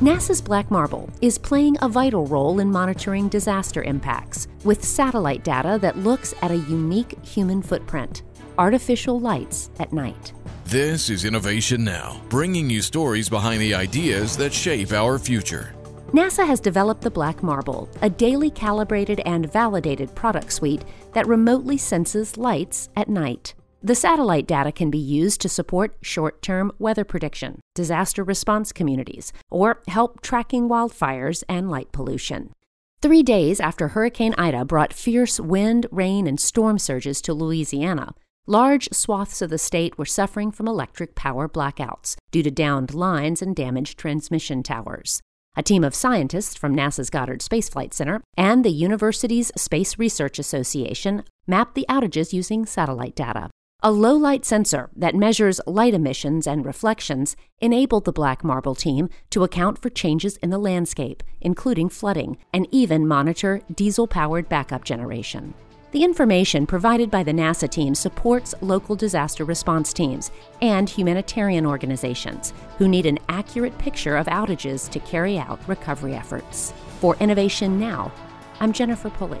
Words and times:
NASA's 0.00 0.42
Black 0.42 0.70
Marble 0.70 1.08
is 1.22 1.38
playing 1.38 1.78
a 1.80 1.88
vital 1.88 2.26
role 2.26 2.60
in 2.60 2.70
monitoring 2.70 3.30
disaster 3.30 3.82
impacts 3.82 4.46
with 4.62 4.84
satellite 4.84 5.42
data 5.42 5.78
that 5.80 5.96
looks 5.96 6.34
at 6.42 6.50
a 6.50 6.58
unique 6.68 7.16
human 7.24 7.62
footprint 7.62 8.22
artificial 8.58 9.18
lights 9.18 9.70
at 9.80 9.94
night. 9.94 10.34
This 10.66 11.08
is 11.08 11.24
Innovation 11.24 11.82
Now, 11.82 12.20
bringing 12.28 12.68
you 12.68 12.82
stories 12.82 13.30
behind 13.30 13.62
the 13.62 13.74
ideas 13.74 14.36
that 14.36 14.52
shape 14.52 14.92
our 14.92 15.18
future. 15.18 15.74
NASA 16.12 16.46
has 16.46 16.60
developed 16.60 17.00
the 17.00 17.10
Black 17.10 17.42
Marble, 17.42 17.88
a 18.02 18.10
daily 18.10 18.50
calibrated 18.50 19.20
and 19.24 19.50
validated 19.50 20.14
product 20.14 20.52
suite 20.52 20.84
that 21.14 21.26
remotely 21.26 21.78
senses 21.78 22.36
lights 22.36 22.90
at 22.96 23.08
night. 23.08 23.54
The 23.82 23.94
satellite 23.94 24.46
data 24.46 24.72
can 24.72 24.90
be 24.90 24.98
used 24.98 25.40
to 25.42 25.48
support 25.48 25.96
short 26.02 26.42
term 26.42 26.72
weather 26.78 27.04
prediction, 27.04 27.60
disaster 27.74 28.24
response 28.24 28.72
communities, 28.72 29.32
or 29.50 29.82
help 29.86 30.22
tracking 30.22 30.68
wildfires 30.68 31.44
and 31.48 31.70
light 31.70 31.92
pollution. 31.92 32.52
Three 33.00 33.22
days 33.22 33.60
after 33.60 33.88
Hurricane 33.88 34.34
Ida 34.38 34.64
brought 34.64 34.92
fierce 34.92 35.38
wind, 35.38 35.86
rain, 35.92 36.26
and 36.26 36.40
storm 36.40 36.78
surges 36.78 37.20
to 37.22 37.34
Louisiana, 37.34 38.14
large 38.46 38.88
swaths 38.92 39.42
of 39.42 39.50
the 39.50 39.58
state 39.58 39.98
were 39.98 40.06
suffering 40.06 40.50
from 40.50 40.66
electric 40.66 41.14
power 41.14 41.48
blackouts 41.48 42.16
due 42.30 42.42
to 42.42 42.50
downed 42.50 42.94
lines 42.94 43.42
and 43.42 43.54
damaged 43.54 43.98
transmission 43.98 44.62
towers. 44.62 45.20
A 45.54 45.62
team 45.62 45.84
of 45.84 45.94
scientists 45.94 46.56
from 46.56 46.74
NASA's 46.74 47.10
Goddard 47.10 47.40
Space 47.42 47.68
Flight 47.68 47.94
Center 47.94 48.22
and 48.36 48.64
the 48.64 48.70
Universities 48.70 49.52
Space 49.56 49.98
Research 49.98 50.38
Association 50.38 51.22
mapped 51.46 51.74
the 51.74 51.86
outages 51.88 52.32
using 52.32 52.66
satellite 52.66 53.14
data. 53.14 53.50
A 53.82 53.92
low 53.92 54.14
light 54.14 54.46
sensor 54.46 54.88
that 54.96 55.14
measures 55.14 55.60
light 55.66 55.92
emissions 55.92 56.46
and 56.46 56.64
reflections 56.64 57.36
enabled 57.60 58.06
the 58.06 58.12
Black 58.12 58.42
Marble 58.42 58.74
team 58.74 59.10
to 59.28 59.44
account 59.44 59.82
for 59.82 59.90
changes 59.90 60.38
in 60.38 60.48
the 60.48 60.58
landscape, 60.58 61.22
including 61.42 61.90
flooding, 61.90 62.38
and 62.54 62.66
even 62.70 63.06
monitor 63.06 63.60
diesel 63.74 64.06
powered 64.06 64.48
backup 64.48 64.82
generation. 64.82 65.52
The 65.92 66.04
information 66.04 66.66
provided 66.66 67.10
by 67.10 67.22
the 67.22 67.32
NASA 67.32 67.68
team 67.68 67.94
supports 67.94 68.54
local 68.62 68.96
disaster 68.96 69.44
response 69.44 69.92
teams 69.92 70.30
and 70.62 70.88
humanitarian 70.88 71.66
organizations 71.66 72.54
who 72.78 72.88
need 72.88 73.04
an 73.04 73.18
accurate 73.28 73.76
picture 73.76 74.16
of 74.16 74.26
outages 74.26 74.90
to 74.90 75.00
carry 75.00 75.38
out 75.38 75.60
recovery 75.68 76.14
efforts. 76.14 76.72
For 77.00 77.14
Innovation 77.16 77.78
Now, 77.78 78.10
I'm 78.58 78.72
Jennifer 78.72 79.10
Pulley. 79.10 79.40